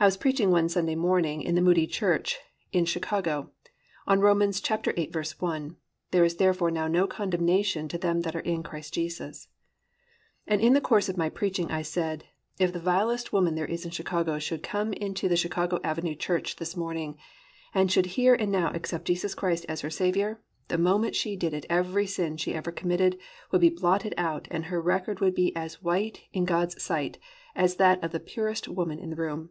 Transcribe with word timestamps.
I 0.00 0.04
was 0.06 0.16
preaching 0.16 0.50
one 0.50 0.68
Sunday 0.68 0.96
morning 0.96 1.42
in 1.42 1.54
the 1.54 1.60
Moody 1.62 1.86
church 1.86 2.40
in 2.72 2.84
Chicago 2.86 3.52
on 4.04 4.18
Rom. 4.18 4.40
8:1, 4.40 5.76
+"There 6.10 6.24
is 6.24 6.36
therefore 6.38 6.72
now 6.72 6.88
no 6.88 7.06
condemnation 7.06 7.86
to 7.86 7.98
them 7.98 8.22
that 8.22 8.34
are 8.34 8.40
in 8.40 8.64
Christ 8.64 8.94
Jesus,"+ 8.94 9.46
and 10.44 10.60
in 10.60 10.72
the 10.72 10.80
course 10.80 11.08
of 11.08 11.16
my 11.16 11.28
preaching 11.28 11.70
I 11.70 11.82
said, 11.82 12.24
"If 12.58 12.72
the 12.72 12.80
vilest 12.80 13.32
woman 13.32 13.54
there 13.54 13.64
is 13.64 13.84
in 13.84 13.92
Chicago 13.92 14.40
should 14.40 14.64
come 14.64 14.92
into 14.92 15.28
the 15.28 15.36
Chicago 15.36 15.78
Avenue 15.84 16.16
church 16.16 16.56
this 16.56 16.76
morning, 16.76 17.16
and 17.72 17.88
should 17.92 18.06
here 18.06 18.34
and 18.34 18.50
now 18.50 18.72
accept 18.74 19.04
Jesus 19.06 19.36
Christ 19.36 19.64
as 19.68 19.82
her 19.82 19.90
Saviour, 19.90 20.40
the 20.66 20.78
moment 20.78 21.14
she 21.14 21.36
did 21.36 21.54
it 21.54 21.64
every 21.70 22.08
sin 22.08 22.36
she 22.38 22.54
ever 22.54 22.72
committed 22.72 23.20
would 23.52 23.60
be 23.60 23.70
blotted 23.70 24.14
out 24.18 24.48
and 24.50 24.64
her 24.64 24.82
record 24.82 25.20
would 25.20 25.36
be 25.36 25.54
as 25.54 25.80
white 25.80 26.22
in 26.32 26.44
God's 26.44 26.82
sight 26.82 27.18
as 27.54 27.76
that 27.76 28.02
of 28.02 28.10
the 28.10 28.18
purest 28.18 28.66
woman 28.66 28.98
in 28.98 29.10
the 29.10 29.14
room." 29.14 29.50